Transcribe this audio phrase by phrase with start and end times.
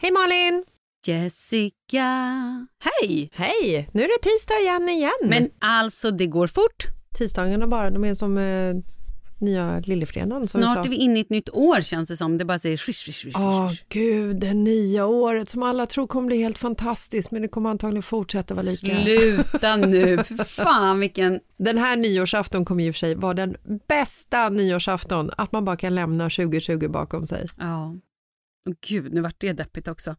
[0.00, 0.64] Hej Malin!
[1.06, 2.06] Jessica.
[2.84, 3.30] Hej!
[3.32, 3.88] Hej!
[3.92, 5.10] Nu är det tisdag igen igen.
[5.30, 6.86] Men alltså, det går fort.
[7.18, 8.74] tisdagarna bara, de är som eh,
[9.40, 12.38] nya lillefredagen Snart är vi inne i ett nytt år känns det som.
[12.38, 13.84] Det bara säger swish, swish, swish, Åh swish.
[13.88, 18.02] gud, det nya året som alla tror kommer bli helt fantastiskt men det kommer antagligen
[18.02, 19.02] fortsätta vara lika.
[19.02, 21.40] Sluta nu, för fan vilken...
[21.58, 23.56] Den här nyårsafton kommer ju för sig vara den
[23.88, 27.46] bästa nyårsafton, att man bara kan lämna 2020 bakom sig.
[27.58, 27.94] Ja.
[28.68, 30.10] Åh gud, nu vart det deppigt också.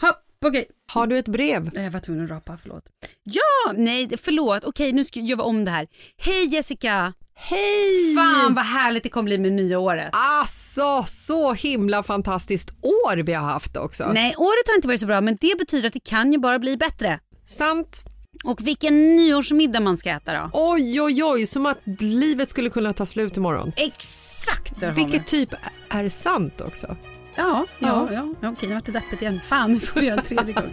[0.00, 0.66] Hopp, okej.
[0.92, 1.70] Har du ett brev?
[1.74, 2.84] Jag var tvungen att rapa, förlåt.
[3.22, 4.64] Ja, nej, förlåt.
[4.64, 5.88] Okej, nu ska jag göra om det här.
[6.16, 7.12] Hej Jessica!
[7.34, 8.14] Hej!
[8.16, 10.08] Fan vad härligt det kommer bli med nya året.
[10.12, 14.10] Alltså, så himla fantastiskt år vi har haft också.
[14.12, 16.58] Nej, året har inte varit så bra, men det betyder att det kan ju bara
[16.58, 17.20] bli bättre.
[17.44, 18.02] Sant.
[18.44, 20.50] Och vilken nyårsmiddag man ska äta då?
[20.52, 23.72] Oj, oj, oj, som att livet skulle kunna ta slut imorgon.
[23.76, 24.82] Exakt!
[24.96, 25.50] Vilket typ
[25.88, 26.96] är sant också.
[27.38, 28.34] Ja, ja, ja.
[28.40, 29.40] ja okej, nu vart det deppigt igen.
[29.44, 30.70] Fan, nu får vi göra en tredje gång.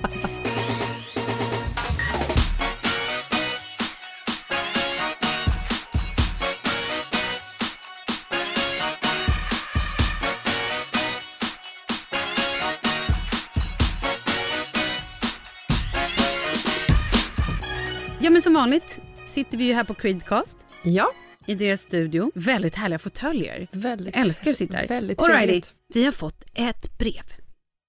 [18.20, 21.12] Ja, men som vanligt sitter vi ju här på Creedcast Ja,
[21.48, 22.32] i deras studio.
[22.36, 23.68] Väldigt härliga fåtöljer.
[23.72, 24.16] väldigt.
[24.16, 24.88] Älskar att sitta här.
[24.88, 25.74] Väldigt trevligt.
[25.94, 27.24] vi har fått ett brev.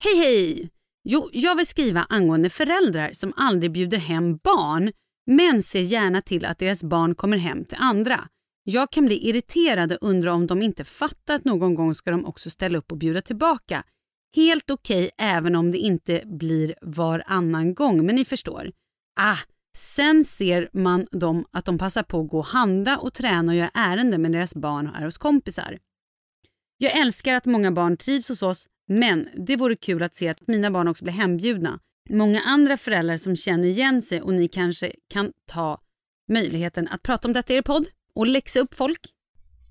[0.04, 0.70] Hej hej!
[1.08, 4.92] Jo, jag vill skriva angående föräldrar som aldrig bjuder hem barn
[5.26, 8.28] men ser gärna till att deras barn kommer hem till andra.
[8.64, 12.24] Jag kan bli irriterad och undra om de inte fattar att någon gång ska de
[12.24, 13.82] också ställa upp och bjuda tillbaka.
[14.36, 18.70] Helt okej även om det inte blir varannan gång, men ni förstår.
[19.20, 19.38] Ah,
[19.76, 23.56] sen ser man dem att de passar på att gå och handla och träna och
[23.56, 25.78] göra ärenden med deras barn och är hos kompisar.
[26.78, 30.46] Jag älskar att många barn trivs hos oss men det vore kul att se att
[30.46, 31.80] mina barn också blir hembjudna.
[32.10, 35.80] Många andra föräldrar som känner igen sig och ni kanske kan ta
[36.28, 39.00] möjligheten att prata om detta i er podd och läxa upp folk.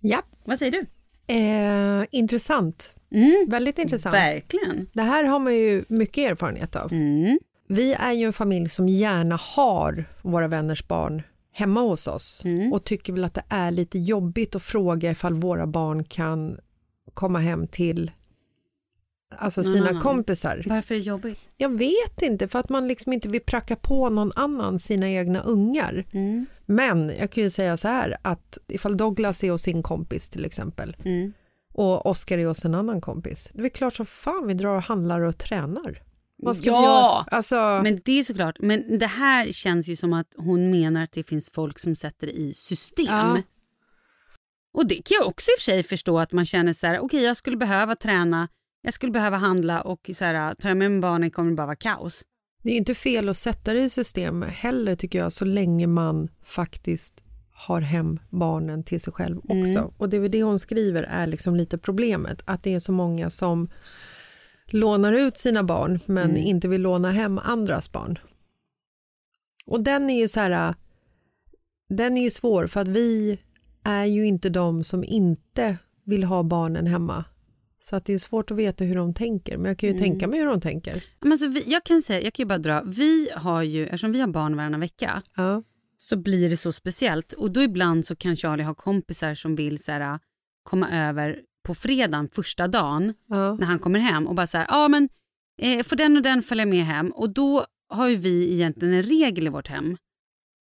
[0.02, 0.22] Ja.
[0.46, 0.86] Vad säger du?
[1.34, 2.96] Eh, intressant.
[3.12, 3.46] Mm.
[3.50, 4.16] Väldigt intressant.
[4.16, 4.90] Verkligen.
[4.94, 6.94] Det här har man ju mycket erfarenhet av.
[6.94, 7.40] Mm.
[7.68, 11.22] Vi är ju en familj som gärna har våra vänners barn
[11.52, 12.74] hemma hos oss Mm.
[12.74, 16.58] och tycker väl att det är lite jobbigt att fråga ifall våra barn kan
[17.14, 18.12] komma hem till
[19.38, 20.02] alltså sina annan.
[20.02, 20.64] kompisar.
[20.66, 21.40] Varför är det jobbigt?
[21.58, 25.42] Jag vet inte, för att man liksom inte vill pracka på någon annan sina egna
[25.42, 26.06] ungar.
[26.12, 26.46] Mm.
[26.66, 30.46] Men jag kan ju säga så här att ifall Douglas är hos sin kompis till
[30.46, 31.34] exempel Mm.
[31.74, 34.84] och Oscar är hos en annan kompis, det är klart som fan vi drar och
[34.84, 36.02] handlar och tränar.
[36.38, 36.78] Vad ska Ja!
[36.80, 37.38] vi göra?
[37.38, 41.12] Alltså, Men det är såklart, men det här känns ju som att hon menar att
[41.12, 43.06] det finns folk som sätter det i system.
[43.08, 43.42] Ja.
[44.74, 47.00] Och det kan jag också i och för sig förstå att man känner så här,
[47.00, 48.48] okej jag skulle behöva träna,
[48.82, 51.66] jag skulle behöva handla och så här, tar jag med mig barnen kommer det bara
[51.66, 52.22] vara kaos.
[52.64, 56.30] Det är inte fel att sätta det i system heller tycker jag så länge man
[56.44, 57.24] faktiskt
[57.54, 59.94] har hem barnen till sig själv också.
[59.98, 62.92] Och det är väl det hon skriver är liksom lite problemet att det är så
[62.92, 63.70] många som
[64.72, 68.20] lånar ut sina barn men inte vill låna hem andras barn.
[69.66, 70.76] Och den är ju så här
[71.90, 73.40] den är ju svår för att vi
[73.84, 77.26] är ju inte de som inte vill ha barnen hemma.
[77.82, 80.28] Så att det är svårt att veta hur de tänker men jag kan ju tänka
[80.28, 81.04] mig hur de tänker.
[81.22, 84.12] Men så vi, jag kan säga, jag kan ju bara dra, vi har ju, eftersom
[84.12, 85.64] vi har barn varannan vecka Ja.
[85.98, 89.84] så blir det så speciellt och då ibland så kan Charlie ha kompisar som vill
[89.84, 90.20] så här,
[90.64, 93.54] komma över på fredagen första dagen Ja.
[93.60, 95.10] när han kommer hem och bara så här, ja men
[95.62, 99.04] eh, får den och den följa med hem och då har ju vi egentligen en
[99.04, 99.98] regel i vårt hem.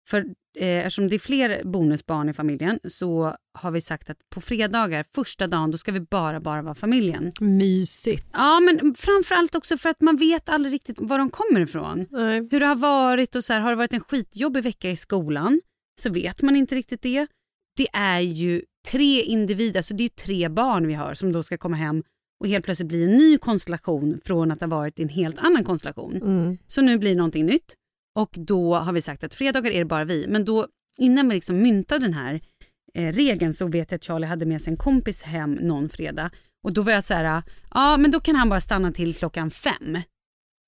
[0.10, 0.26] För
[0.60, 5.06] eh, eftersom det är fler bonusbarn i familjen så har vi sagt att på fredagar,
[5.16, 7.32] första dagen, då ska vi bara bara vara familjen.
[7.40, 8.28] Mysigt.
[8.34, 12.08] Ja men framförallt också för att man vet aldrig riktigt var de kommer ifrån.
[12.12, 12.48] Nej.
[12.52, 15.60] Hur det har varit och så här, har det varit en skitjobbig vecka i skolan
[16.02, 17.28] så vet man inte riktigt det.
[17.78, 21.57] Det är ju tre individer, alltså det är tre barn vi har som då ska
[21.57, 22.03] komma hem
[22.39, 25.63] och helt plötsligt bli en ny konstellation från att ha varit i en helt annan
[25.63, 26.15] konstellation.
[26.15, 26.57] Mm.
[26.68, 27.74] Så nu blir det någonting nytt
[28.19, 30.25] och då har vi sagt att fredagar är det bara vi.
[30.30, 32.41] Men då innan vi liksom myntade den här
[32.94, 36.31] eh, regeln så vet jag att Charlie hade med sig en kompis hem någon fredag
[36.63, 37.44] och då var jag så här,
[37.74, 39.97] ja men då kan han bara stanna till klockan fem.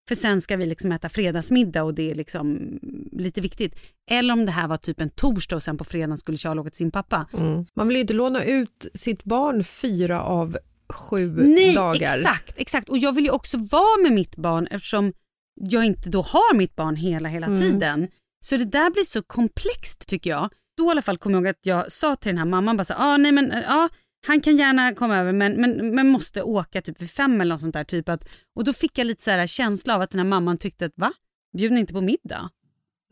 [0.07, 2.79] För sen ska vi liksom äta fredagsmiddag och det är liksom
[3.11, 3.75] lite viktigt.
[4.11, 6.69] Eller om det här var typ en torsdag och sen på fredagen skulle Charlie åka
[6.69, 7.27] till sin pappa.
[7.33, 7.65] Mm.
[7.75, 10.57] Man vill ju inte låna ut sitt barn fyra av
[10.89, 12.17] sju Nej, dagar.
[12.17, 12.89] exakt, exakt.
[12.89, 15.13] Och jag vill ju också vara med mitt barn eftersom
[15.61, 17.61] jag inte då har mitt barn hela, hela Mm.
[17.61, 18.07] tiden.
[18.45, 20.49] Så det där blir så komplext tycker jag.
[20.77, 22.83] Då i alla fall kommer jag ihåg att jag sa till den här mamman bara
[22.83, 23.89] så ah, nej men ja,
[24.27, 27.61] han kan gärna komma över men, men, men måste åka typ vid fem eller något
[27.61, 27.83] sånt där.
[27.83, 30.57] Typ att, och då fick jag lite så här känsla av att den här mamman
[30.57, 31.11] tyckte att va?
[31.57, 32.49] Bjuder ni inte på middag?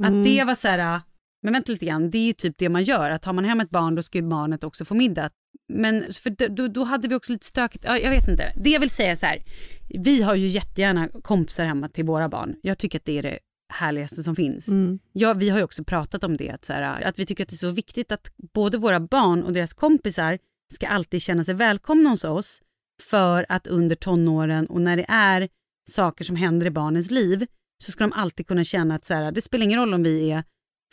[0.03, 0.19] Mm.
[0.19, 1.01] Att det var så här,
[1.43, 3.09] men vänta lite grann, det är ju typ det man gör.
[3.09, 5.29] Att tar man hem ett barn då ska ju barnet också få middag.
[5.73, 8.43] Men för då- då, då hade vi också lite stökigt, ja, jag vet inte.
[8.63, 9.43] Det jag vill säga är så här,
[9.89, 12.55] vi har ju jättegärna kompisar hemma till våra barn.
[12.61, 13.39] Jag tycker att det är det
[13.73, 14.67] härligaste som finns.
[14.67, 14.99] Mm.
[15.13, 17.49] Ja, vi har ju också pratat om det, att, så här, att vi tycker att
[17.49, 20.37] det är så viktigt att både våra barn och deras kompisar
[20.73, 22.61] ska alltid känna sig välkomna hos oss
[23.01, 25.49] för att under tonåren och när det är
[25.89, 27.45] saker som händer i barnens liv
[27.83, 30.31] så ska de alltid kunna känna att så här, det spelar ingen roll om vi
[30.31, 30.43] är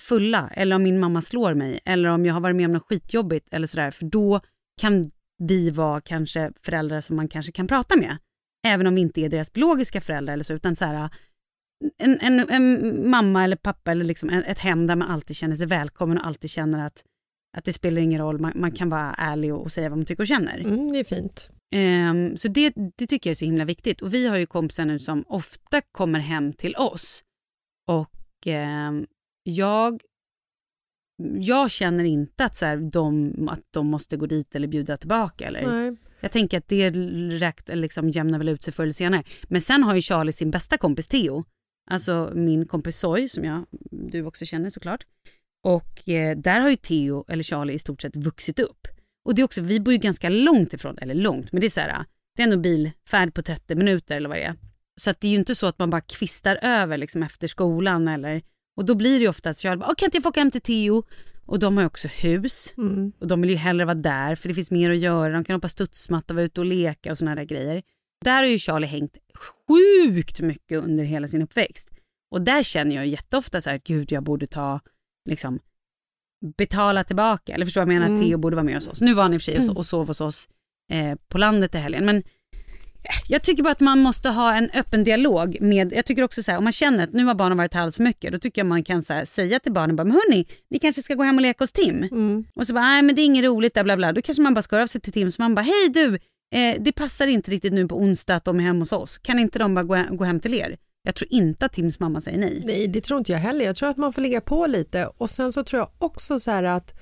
[0.00, 2.88] fulla eller om min mamma slår mig eller om jag har varit med om något
[2.88, 4.40] skitjobbigt eller sådär för då
[4.80, 8.16] kan vi vara kanske föräldrar som man kanske kan prata med.
[8.66, 11.10] Även om vi inte är deras biologiska föräldrar eller så utan så här
[11.98, 15.66] en, en, en mamma eller pappa eller liksom ett hem där man alltid känner sig
[15.66, 17.04] välkommen och alltid känner att,
[17.56, 20.06] att det spelar ingen roll, man, man kan vara ärlig och, och säga vad man
[20.06, 20.58] tycker och känner.
[20.58, 21.50] Mm, det är fint.
[21.74, 24.00] Ehm, så det, det tycker jag är så himla viktigt.
[24.00, 27.22] Och vi har ju kompisar nu som ofta kommer hem till oss.
[27.88, 29.06] Och ehm,
[29.42, 30.00] jag,
[31.34, 35.46] jag känner inte att, så här, de, att de måste gå dit eller bjuda tillbaka.
[35.46, 35.66] Eller.
[35.66, 35.96] Nej.
[36.20, 39.24] Jag tänker att det räkt, liksom, jämnar väl ut sig förr eller senare.
[39.48, 41.44] Men sen har ju Charlie sin bästa kompis Theo.
[41.90, 45.06] Alltså min kompis Soy som jag, du också känner såklart.
[45.62, 48.86] Och eh, där har ju Theo, eller Charlie, i stort sett vuxit upp.
[49.24, 51.70] Och det är också, vi bor ju ganska långt ifrån, eller långt, men det är
[51.70, 52.04] så här,
[52.36, 54.54] det är ändå bilfärd på 30 minuter eller vad det är.
[55.00, 58.08] Så att det är ju inte så att man bara kvistar över liksom efter skolan
[58.08, 58.42] eller,
[58.76, 60.40] och då blir det ju ofta att Charlie bara, "Åh, kan inte jag få åka
[60.40, 61.02] hem till Theo?
[61.46, 63.12] Och de har ju också hus Mm.
[63.20, 65.32] och de vill ju hellre vara där för det finns mer att göra.
[65.32, 67.82] De kan hoppa studsmatta, vara ute och leka och såna där grejer.
[68.24, 69.16] Där har ju Charlie hängt
[69.68, 71.90] sjukt mycket under hela sin uppväxt.
[72.30, 74.80] Och där känner jag jätteofta så här, gud jag borde ta,
[75.28, 75.58] liksom,
[76.56, 77.54] betala tillbaka.
[77.54, 78.14] Eller förstår vad jag menar?
[78.14, 78.28] Mm.
[78.28, 79.00] Theo borde vara med hos oss.
[79.00, 80.48] Nu var han i och för sig so- och sov hos oss
[80.92, 82.04] eh, på landet i helgen.
[82.04, 82.22] Men
[83.28, 86.50] jag tycker bara att man måste ha en öppen dialog med, jag tycker också så
[86.50, 88.60] här, om man känner att nu har barnen varit här alldeles för mycket, då tycker
[88.60, 91.36] jag man kan här, säga till barnen, bara, men hörni, ni kanske ska gå hem
[91.36, 92.02] och leka hos Tim.
[92.02, 92.44] Mm.
[92.54, 94.12] Och så bara, nej men det är inget roligt, där, bla bla.
[94.12, 96.14] Då kanske man bara ska höra av sig till Tim, så man bara, hej du,
[96.54, 99.18] eh, det passar inte riktigt nu på onsdag att de är hemma hos oss.
[99.18, 100.76] Kan inte de bara gå, gå hem till er?
[101.02, 102.62] Jag tror inte att Tims mamma säger nej.
[102.66, 103.64] Nej, det tror inte jag heller.
[103.64, 106.50] Jag tror att man får ligga på lite och sen så tror jag också så
[106.50, 106.94] här att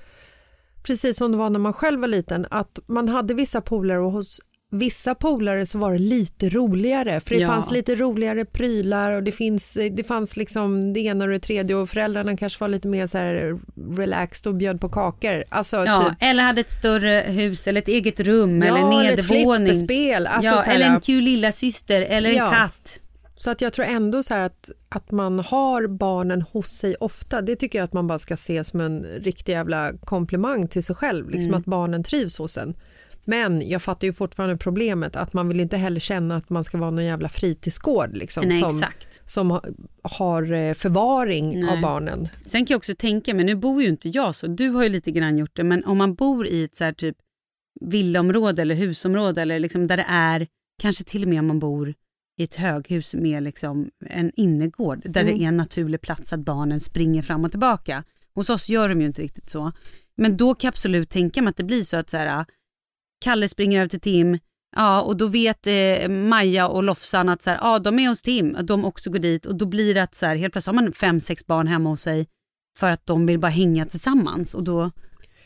[0.83, 4.11] precis som det var när man själv var liten att man hade vissa polare och
[4.11, 4.41] hos
[4.71, 7.47] vissa polare så var det lite roligare för det Ja.
[7.47, 11.75] fanns lite roligare prylar och det, finns, det fanns liksom det ena och det tredje
[11.75, 13.59] och föräldrarna kanske var lite mer så här
[13.97, 15.43] relaxed och bjöd på kakor.
[15.49, 18.89] Alltså Ja, typ eller hade ett större hus eller ett eget rum Ja, eller ett
[19.19, 19.67] nedervåning.
[19.69, 20.27] flipperspel.
[20.27, 22.99] Alltså ja, eller en kul lilla syster eller en katt.
[23.41, 27.55] Så att jag tror ändå så att, att man har barnen hos sig ofta, det
[27.55, 31.29] tycker jag att man bara ska se som en riktig jävla komplimang till sig själv,
[31.29, 31.59] liksom Mm.
[31.59, 32.75] att barnen trivs hos en.
[33.25, 36.77] Men jag fattar ju fortfarande problemet att man vill inte heller känna att man ska
[36.77, 38.83] vara någon jävla fritidsgård liksom, Nej, som,
[39.25, 39.63] som ha-
[40.03, 41.69] har eh, förvaring Nej.
[41.73, 42.27] av barnen.
[42.45, 44.89] Sen kan jag också tänka mig, nu bor ju inte jag så, du har ju
[44.89, 47.17] lite grann gjort det, men om man bor i ett så här typ
[47.81, 50.47] villaområde eller husområde eller liksom där det är,
[50.81, 51.93] kanske till och med om man bor
[52.39, 55.37] i ett höghus med liksom en innergård där Mm.
[55.37, 58.03] det är en naturlig plats att barnen springer fram och tillbaka.
[58.35, 59.71] Hos oss gör de ju inte riktigt så.
[60.17, 62.45] Men då kan jag absolut tänka mig att det blir så att så här,
[63.21, 64.39] Kalle springer över till Tim,
[64.75, 68.21] ja och då vet eh, Maja och Lofsan att så här, ja, de är hos
[68.23, 70.75] Tim, att de också går dit och då blir det att så här, helt plötsligt
[70.75, 72.27] har man fem, sex barn hemma hos sig
[72.79, 74.91] för att de vill bara hänga tillsammans och då,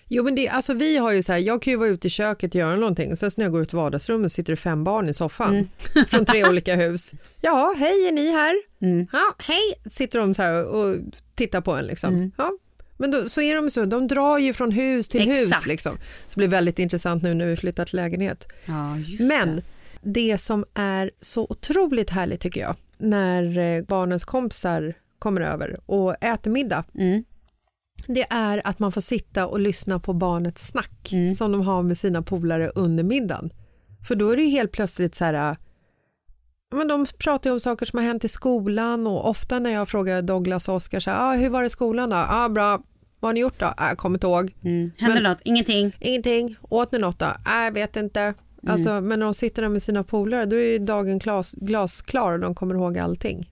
[0.08, 2.10] Jo men det, alltså vi har ju så här, jag kan ju vara ute i
[2.10, 4.84] köket och göra någonting och sen när jag går ut i vardagsrummet sitter det fem
[4.84, 6.06] barn i soffan Mm.
[6.10, 7.12] från tre olika hus.
[7.42, 8.56] Ja, hej är ni här?
[8.82, 10.98] mm, Ja, hej, sitter de så här och
[11.36, 12.14] tittar på en liksom.
[12.14, 12.32] Mm.
[12.38, 12.52] Ja.
[12.98, 15.66] Men då, så är de så, de drar ju från hus till hus Exakt.
[15.68, 15.92] liksom.
[15.96, 18.48] Så det blir väldigt intressant nu när vi flyttar till lägenhet.
[18.66, 19.62] ja just Men det.
[20.02, 26.24] det som är så otroligt härligt tycker jag, när eh, barnens kompisar kommer över och
[26.24, 27.24] äter middag, Mm,
[28.08, 31.34] det är att man får sitta och lyssna på barnets snack Mm.
[31.36, 33.54] som de har med sina polare under middagen.
[34.08, 35.56] För då är det ju helt plötsligt så här, ja,
[36.78, 39.90] men de pratar ju om saker som har hänt i skolan och ofta när jag
[39.90, 42.16] frågar Douglas och Oskar så här, ah, hur var det i skolan då?
[42.16, 42.82] Ah, bra,
[43.20, 43.66] vad har ni gjort då?
[43.78, 44.54] Ah, jag kommer inte ihåg.
[44.64, 44.92] mm.
[44.98, 45.42] Händer Men- något?
[45.44, 45.96] Ingenting?
[46.00, 47.26] Ingenting, åt ni något då?
[47.46, 48.34] Ah, jag vet inte.
[48.68, 52.34] Alltså, men när de sitter där med sina polare då är ju dagen glas, glasklar
[52.34, 53.50] och de kommer ihåg allting.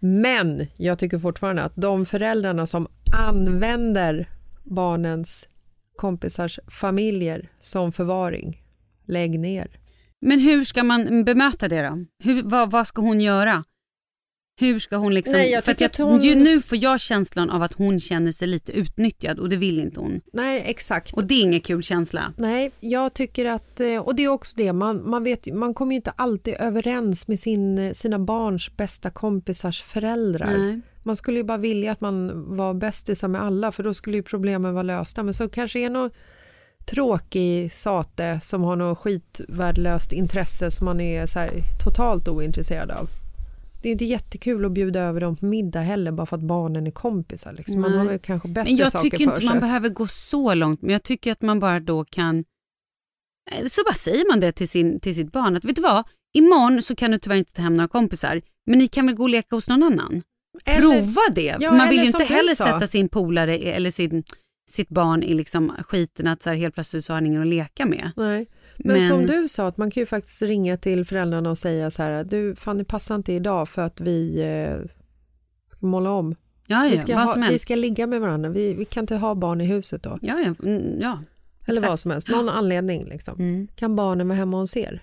[0.00, 4.28] Men jag tycker fortfarande att de föräldrarna som använder
[4.64, 5.48] barnens
[5.96, 8.62] kompisars familjer som förvaring,
[9.06, 9.78] lägg ner.
[10.20, 12.04] Men hur ska man bemöta det då?
[12.24, 13.64] Hur, vad, vad ska hon göra?
[14.60, 15.32] Hur ska hon liksom...
[15.38, 18.00] Nej, jag för att tycker att hon- ju nu får jag känslan av att hon
[18.00, 20.20] känner sig lite utnyttjad och det vill inte hon.
[20.32, 21.12] Nej, exakt.
[21.12, 22.32] Och det är ingen kul känsla.
[22.36, 25.92] Nej, jag tycker att, eh, och det är också det, man, man, vet, man kommer
[25.92, 30.58] ju inte alltid överens med sin, sina barns bästa kompisars föräldrar.
[30.58, 30.80] Nej.
[31.02, 34.22] Man skulle ju bara vilja att man var bästisar med alla för då skulle ju
[34.22, 35.22] problemen vara lösta.
[35.22, 36.12] Men så kanske är något
[36.84, 41.50] tråkig sate som har något skitvärdelöst intresse som man är så här
[41.84, 43.08] totalt ointresserad av.
[43.82, 46.86] Det är inte jättekul att bjuda över dem på middag heller bara för att barnen
[46.86, 47.52] är kompisar.
[47.52, 47.80] Liksom.
[47.80, 49.46] Man har väl kanske bättre Men jag saker tycker för inte sig.
[49.46, 52.44] man behöver gå så långt, men jag tycker att man bara då kan...
[53.50, 56.04] Eller Så bara säger man det till, sin, till sitt barn att vet du vad,
[56.32, 59.22] imorgon så kan du tyvärr inte ta hem några kompisar, men ni kan väl gå
[59.22, 60.22] och leka hos någon annan?
[60.64, 61.56] Eller- Prova det.
[61.60, 62.64] Ja, man vill ju inte heller sa.
[62.64, 64.24] sätta sin polare eller sin,
[64.70, 67.48] sitt barn i liksom skiten att så här helt plötsligt så har han ingen att
[67.48, 68.10] leka med.
[68.16, 68.46] Nej.
[68.78, 71.90] Men, Men- som du sa, att man kan ju faktiskt ringa till föräldrarna och säga
[71.90, 74.90] så här, du fan det passar inte idag för att vi eh,
[75.76, 76.34] ska måla om.
[76.66, 79.16] Ja, Vi ja, ska, vad ha, vi ska ligga med varandra, vi, vi kan inte
[79.16, 80.18] ha barn i huset då.
[80.22, 81.22] Ja, ja, mm, ja.
[81.66, 83.40] Eller vad som helst, någon anledning liksom.
[83.40, 85.02] Mm, Kan barnen vara hemma hos er?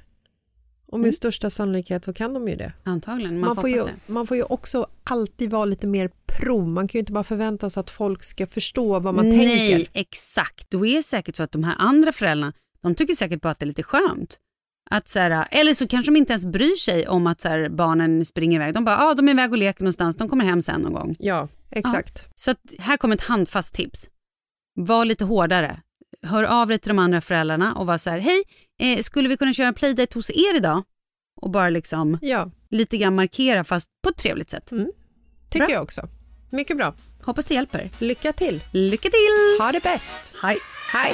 [0.92, 1.14] Och med Mm.
[1.14, 2.74] största sannolikhet så kan de ju det.
[2.84, 3.94] antagligen, man, Man, får får ju, det.
[4.08, 6.66] man får ju också alltid vara lite mer pro.
[6.66, 9.90] Man kan ju inte bara förvänta sig att folk ska förstå vad man Nej, tänker.
[10.00, 10.70] exakt.
[10.72, 13.60] Då är det säkert så att de här andra föräldrarna, de tycker säkert bara att
[13.60, 14.40] det är lite skönt.
[14.92, 17.70] Att så här, eller så kanske de inte ens bryr sig om att så här,
[17.70, 18.74] barnen springer iväg.
[18.74, 21.16] De bara, ah, de är iväg och leker någonstans, de kommer hem sen någon gång.
[21.20, 22.28] Ja, exakt.
[22.36, 24.10] Så att här kommer ett handfast tips.
[24.76, 25.82] Var lite hårdare.
[26.28, 28.44] Hör av dig till de andra föräldrarna och var så här, hej,
[28.80, 30.84] eh, skulle vi kunna köra en playdate hos er idag?
[31.42, 34.66] Och bara liksom Ja, lite grann markera fast på ett trevligt sätt.
[35.50, 35.74] tycker Bra.
[35.76, 36.08] jag också.
[36.50, 36.96] Mycket bra.
[37.24, 37.92] Hoppas det hjälper.
[38.00, 38.64] Lycka till.
[38.72, 39.64] Lycka till!
[39.66, 40.36] Ha det bäst.
[40.44, 40.58] Hej!
[40.94, 41.14] Hej.